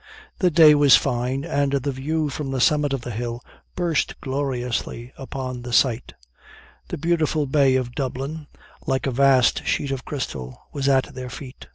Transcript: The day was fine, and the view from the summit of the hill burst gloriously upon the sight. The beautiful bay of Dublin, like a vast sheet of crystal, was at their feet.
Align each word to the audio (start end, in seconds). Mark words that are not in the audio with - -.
The 0.39 0.49
day 0.49 0.73
was 0.73 0.95
fine, 0.95 1.45
and 1.45 1.73
the 1.73 1.91
view 1.91 2.29
from 2.29 2.49
the 2.49 2.59
summit 2.59 2.91
of 2.91 3.01
the 3.01 3.11
hill 3.11 3.43
burst 3.75 4.19
gloriously 4.19 5.13
upon 5.15 5.61
the 5.61 5.71
sight. 5.71 6.15
The 6.87 6.97
beautiful 6.97 7.45
bay 7.45 7.75
of 7.75 7.93
Dublin, 7.93 8.47
like 8.87 9.05
a 9.05 9.11
vast 9.11 9.63
sheet 9.67 9.91
of 9.91 10.03
crystal, 10.03 10.59
was 10.73 10.89
at 10.89 11.13
their 11.13 11.29
feet. 11.29 11.67